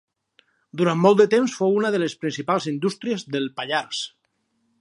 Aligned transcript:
Durant 0.81 0.99
molt 1.01 1.19
de 1.19 1.27
temps 1.33 1.53
fou 1.59 1.77
una 1.81 1.93
de 1.97 2.01
les 2.05 2.17
principals 2.25 2.67
indústries 2.75 3.29
del 3.37 3.49
Pallars. 3.61 4.05